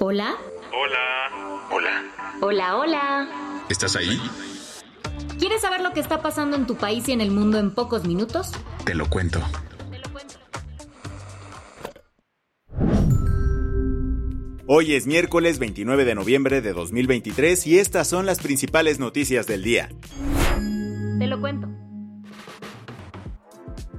[0.00, 0.36] Hola.
[0.72, 1.66] Hola.
[1.72, 2.04] Hola.
[2.40, 3.64] Hola, hola.
[3.68, 4.20] ¿Estás ahí?
[5.40, 8.04] ¿Quieres saber lo que está pasando en tu país y en el mundo en pocos
[8.04, 8.52] minutos?
[8.84, 9.40] Te lo cuento.
[14.68, 19.64] Hoy es miércoles 29 de noviembre de 2023 y estas son las principales noticias del
[19.64, 19.88] día.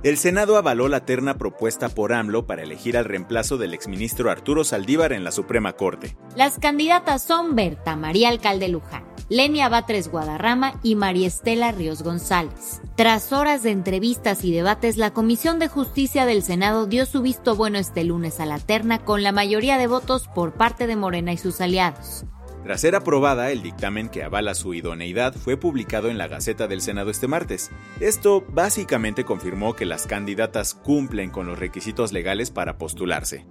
[0.01, 4.63] El Senado avaló la terna propuesta por AMLO para elegir al reemplazo del exministro Arturo
[4.63, 6.15] Saldívar en la Suprema Corte.
[6.37, 12.81] Las candidatas son Berta María Alcalde Luján, Lenia Batres Guadarrama y María Estela Ríos González.
[12.95, 17.57] Tras horas de entrevistas y debates, la Comisión de Justicia del Senado dio su visto
[17.57, 21.33] bueno este lunes a la terna con la mayoría de votos por parte de Morena
[21.33, 22.23] y sus aliados.
[22.63, 26.81] Tras ser aprobada, el dictamen que avala su idoneidad fue publicado en la Gaceta del
[26.81, 27.71] Senado este martes.
[27.99, 33.45] Esto básicamente confirmó que las candidatas cumplen con los requisitos legales para postularse.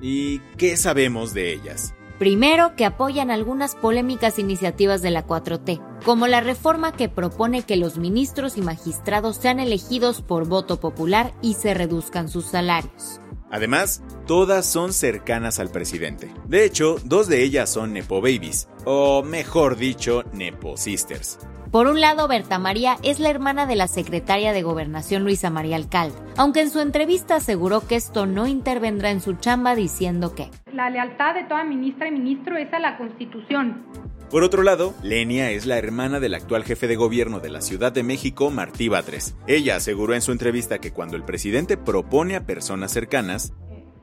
[0.00, 1.94] ¿Y qué sabemos de ellas?
[2.18, 7.76] Primero, que apoyan algunas polémicas iniciativas de la 4T, como la reforma que propone que
[7.76, 13.20] los ministros y magistrados sean elegidos por voto popular y se reduzcan sus salarios.
[13.54, 16.28] Además, todas son cercanas al presidente.
[16.48, 21.38] De hecho, dos de ellas son Nepo Babies, o mejor dicho, Nepo Sisters.
[21.70, 25.76] Por un lado, Berta María es la hermana de la secretaria de Gobernación Luisa María
[25.76, 30.50] Alcalde, aunque en su entrevista aseguró que esto no intervendrá en su chamba diciendo que
[30.72, 33.86] la lealtad de toda ministra y ministro es a la Constitución.
[34.34, 37.92] Por otro lado, Lenia es la hermana del actual jefe de gobierno de la Ciudad
[37.92, 39.36] de México, Martí Batres.
[39.46, 43.52] Ella aseguró en su entrevista que cuando el presidente propone a personas cercanas,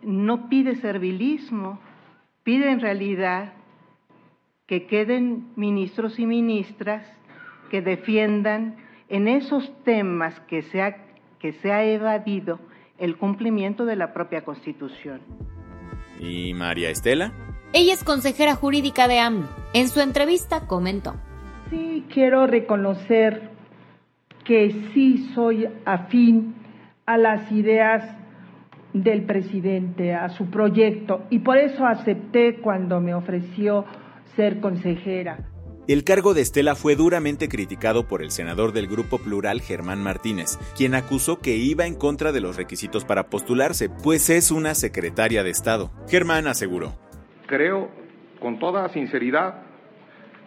[0.01, 1.81] no pide servilismo,
[2.43, 3.55] pide en realidad
[4.67, 7.05] que queden ministros y ministras
[7.69, 8.77] que defiendan
[9.09, 10.95] en esos temas que se ha,
[11.39, 12.57] que se ha evadido
[12.99, 15.19] el cumplimiento de la propia Constitución.
[16.21, 17.33] ¿Y María Estela?
[17.73, 19.60] Ella es consejera jurídica de AMLO.
[19.73, 21.15] En su entrevista comentó.
[21.69, 23.51] Sí, quiero reconocer
[24.43, 26.55] que sí soy afín
[27.05, 28.03] a las ideas
[28.93, 33.85] del presidente, a su proyecto, y por eso acepté cuando me ofreció
[34.35, 35.47] ser consejera.
[35.87, 40.59] El cargo de Estela fue duramente criticado por el senador del Grupo Plural, Germán Martínez,
[40.75, 45.43] quien acusó que iba en contra de los requisitos para postularse, pues es una secretaria
[45.43, 45.91] de Estado.
[46.07, 46.93] Germán aseguró
[47.51, 47.89] creo
[48.41, 49.61] con toda sinceridad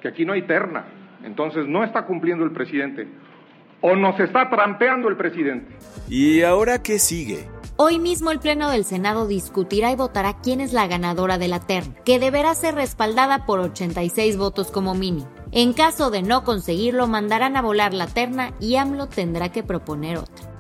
[0.03, 0.85] que aquí no hay terna.
[1.25, 3.09] Entonces no está cumpliendo el presidente.
[3.81, 5.75] O nos está trampeando el presidente.
[6.09, 7.47] ¿Y ahora qué sigue?
[7.77, 11.61] Hoy mismo el Pleno del Senado discutirá y votará quién es la ganadora de la
[11.61, 15.29] terna, que deberá ser respaldada por 86 votos como mínimo.
[15.51, 20.19] En caso de no conseguirlo, mandarán a volar la terna y AMLO tendrá que proponer
[20.19, 20.51] otra.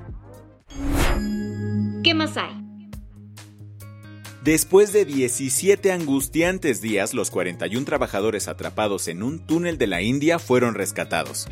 [2.02, 2.63] ¿Qué más hay?
[4.44, 10.38] Después de 17 angustiantes días, los 41 trabajadores atrapados en un túnel de la India
[10.38, 11.48] fueron rescatados.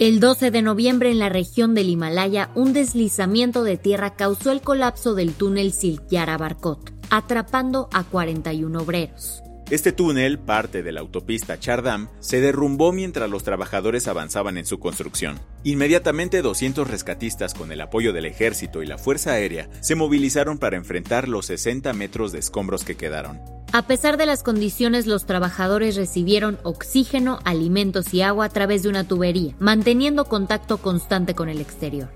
[0.00, 4.62] El 12 de noviembre en la región del Himalaya, un deslizamiento de tierra causó el
[4.62, 9.43] colapso del túnel Silkyara Barkot, atrapando a 41 obreros.
[9.74, 14.78] Este túnel, parte de la autopista Chardam, se derrumbó mientras los trabajadores avanzaban en su
[14.78, 15.40] construcción.
[15.64, 20.76] Inmediatamente 200 rescatistas con el apoyo del ejército y la Fuerza Aérea se movilizaron para
[20.76, 23.40] enfrentar los 60 metros de escombros que quedaron.
[23.72, 28.90] A pesar de las condiciones, los trabajadores recibieron oxígeno, alimentos y agua a través de
[28.90, 32.10] una tubería, manteniendo contacto constante con el exterior.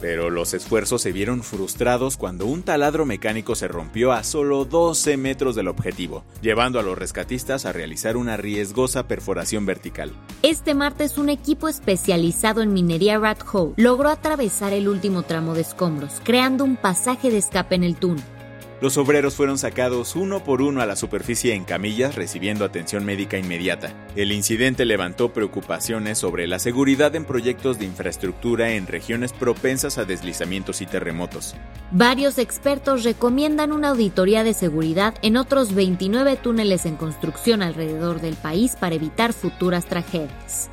[0.00, 5.16] Pero los esfuerzos se vieron frustrados cuando un taladro mecánico se rompió a solo 12
[5.16, 10.12] metros del objetivo, llevando a los rescatistas a realizar una riesgosa perforación vertical.
[10.42, 15.62] Este martes un equipo especializado en minería Rat Hole logró atravesar el último tramo de
[15.62, 18.37] escombros, creando un pasaje de escape en el túnel.
[18.80, 23.36] Los obreros fueron sacados uno por uno a la superficie en camillas recibiendo atención médica
[23.36, 23.92] inmediata.
[24.14, 30.04] El incidente levantó preocupaciones sobre la seguridad en proyectos de infraestructura en regiones propensas a
[30.04, 31.56] deslizamientos y terremotos.
[31.90, 38.36] Varios expertos recomiendan una auditoría de seguridad en otros 29 túneles en construcción alrededor del
[38.36, 40.70] país para evitar futuras tragedias.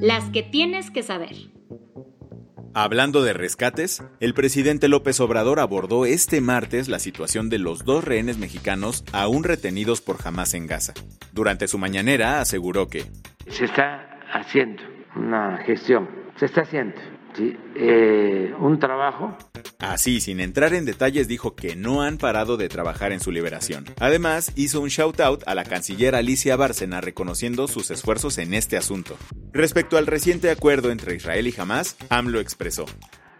[0.00, 1.55] Las que tienes que saber.
[2.78, 8.04] Hablando de rescates, el presidente López Obrador abordó este martes la situación de los dos
[8.04, 10.92] rehenes mexicanos aún retenidos por Hamas en Gaza.
[11.32, 13.06] Durante su mañanera aseguró que
[13.48, 14.82] se está haciendo
[15.14, 16.06] una gestión,
[16.38, 17.00] se está haciendo
[17.74, 19.34] eh, un trabajo.
[19.78, 23.86] Así, sin entrar en detalles, dijo que no han parado de trabajar en su liberación.
[24.00, 28.76] Además, hizo un shout out a la canciller Alicia Bárcena reconociendo sus esfuerzos en este
[28.76, 29.16] asunto.
[29.56, 32.84] Respecto al reciente acuerdo entre Israel y Hamas, AMLO expresó: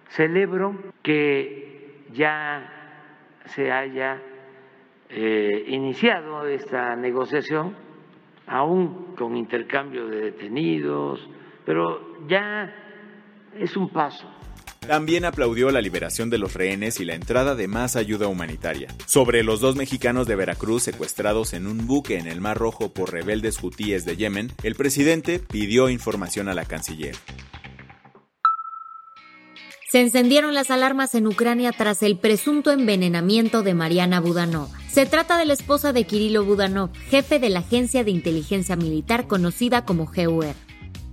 [0.09, 2.73] Celebro que ya
[3.55, 4.23] se haya
[5.11, 7.77] eh, iniciado esta negociación,
[8.47, 11.21] aún con intercambio de detenidos,
[11.67, 12.75] pero ya
[13.55, 14.27] es un paso.
[14.87, 18.89] También aplaudió la liberación de los rehenes y la entrada de más ayuda humanitaria.
[19.07, 23.13] Sobre los dos mexicanos de Veracruz secuestrados en un buque en el Mar Rojo por
[23.13, 27.17] rebeldes hutíes de Yemen, el presidente pidió información a la canciller.
[29.91, 34.77] Se encendieron las alarmas en Ucrania tras el presunto envenenamiento de Mariana Budanova.
[34.91, 39.27] Se trata de la esposa de Kirilo Budanov, jefe de la agencia de inteligencia militar
[39.27, 40.55] conocida como GUR.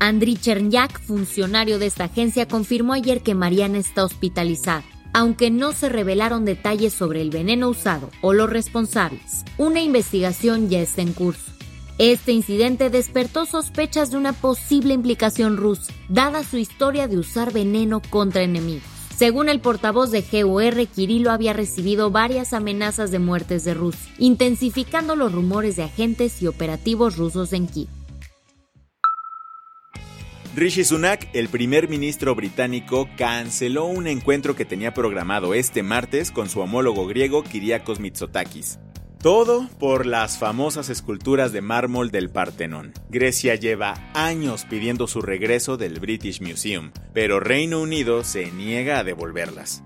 [0.04, 4.84] Andriy Chernyak, funcionario de esta agencia, confirmó ayer que Mariana está hospitalizada,
[5.14, 9.46] aunque no se revelaron detalles sobre el veneno usado o los responsables.
[9.58, 11.54] Una investigación ya está en curso.
[12.00, 18.02] Este incidente despertó sospechas de una posible implicación rusa, dada su historia de usar veneno
[18.02, 18.84] contra enemigos.
[19.16, 25.16] Según el portavoz de GUR, Kirilo había recibido varias amenazas de muertes de Rusia, intensificando
[25.16, 28.03] los rumores de agentes y operativos rusos en Kiev.
[30.56, 36.48] Rishi Sunak, el primer ministro británico, canceló un encuentro que tenía programado este martes con
[36.48, 38.78] su homólogo griego Kyriakos Mitsotakis.
[39.20, 42.94] Todo por las famosas esculturas de mármol del Partenón.
[43.10, 49.04] Grecia lleva años pidiendo su regreso del British Museum, pero Reino Unido se niega a
[49.04, 49.82] devolverlas.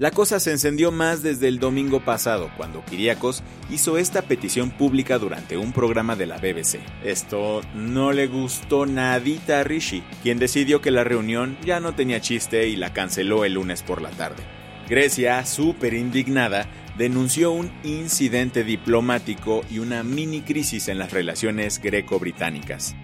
[0.00, 5.18] La cosa se encendió más desde el domingo pasado, cuando Kiriakos hizo esta petición pública
[5.18, 6.78] durante un programa de la BBC.
[7.04, 12.22] Esto no le gustó nadita a Rishi, quien decidió que la reunión ya no tenía
[12.22, 14.42] chiste y la canceló el lunes por la tarde.
[14.88, 16.66] Grecia, súper indignada,
[16.96, 22.96] denunció un incidente diplomático y una mini crisis en las relaciones greco-británicas.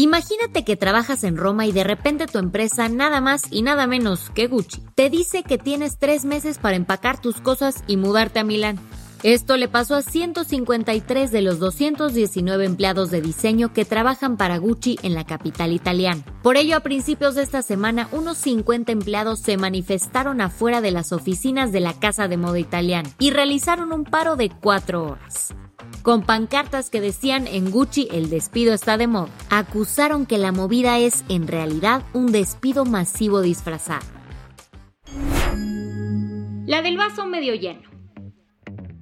[0.00, 4.30] Imagínate que trabajas en Roma y de repente tu empresa, nada más y nada menos
[4.30, 8.44] que Gucci, te dice que tienes tres meses para empacar tus cosas y mudarte a
[8.44, 8.78] Milán.
[9.24, 14.98] Esto le pasó a 153 de los 219 empleados de diseño que trabajan para Gucci
[15.02, 16.24] en la capital italiana.
[16.42, 21.12] Por ello, a principios de esta semana, unos 50 empleados se manifestaron afuera de las
[21.12, 25.54] oficinas de la Casa de Moda Italiana y realizaron un paro de cuatro horas
[26.02, 29.30] con pancartas que decían en Gucci el despido está de moda.
[29.50, 34.06] Acusaron que la movida es en realidad un despido masivo disfrazado.
[36.66, 37.89] La del vaso medio lleno.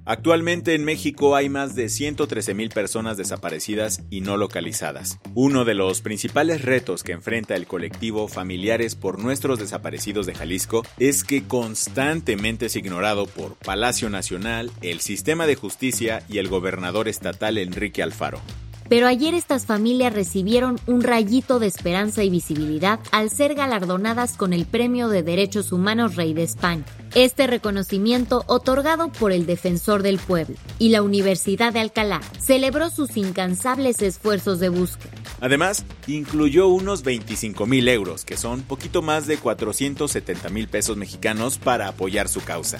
[0.09, 5.19] Actualmente en México hay más de 113.000 personas desaparecidas y no localizadas.
[5.35, 10.81] Uno de los principales retos que enfrenta el colectivo Familiares por Nuestros Desaparecidos de Jalisco
[10.97, 17.07] es que constantemente es ignorado por Palacio Nacional, el sistema de justicia y el gobernador
[17.07, 18.41] estatal Enrique Alfaro.
[18.89, 24.53] Pero ayer estas familias recibieron un rayito de esperanza y visibilidad al ser galardonadas con
[24.53, 26.83] el Premio de Derechos Humanos Rey de España.
[27.15, 33.17] Este reconocimiento, otorgado por el Defensor del Pueblo y la Universidad de Alcalá, celebró sus
[33.17, 35.11] incansables esfuerzos de búsqueda.
[35.41, 41.57] Además, incluyó unos 25 mil euros, que son poquito más de 470 mil pesos mexicanos,
[41.57, 42.79] para apoyar su causa.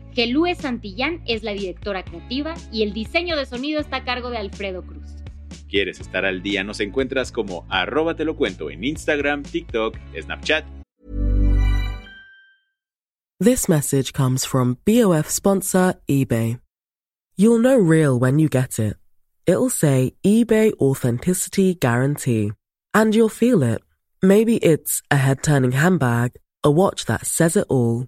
[0.13, 4.37] Gelúe Santillán es la directora creativa y el diseño de sonido está a cargo de
[4.37, 5.15] Alfredo Cruz.
[5.69, 6.65] ¿Quieres estar al día?
[6.65, 10.65] Nos encuentras como arroba te lo cuento en Instagram, TikTok, Snapchat.
[13.39, 16.59] This message comes from BOF sponsor eBay.
[17.37, 18.97] You'll know real when you get it.
[19.47, 22.51] It'll say eBay Authenticity Guarantee.
[22.93, 23.81] And you'll feel it.
[24.21, 28.07] Maybe it's a head turning handbag, a watch that says it all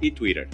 [0.00, 0.48] Y Twitter.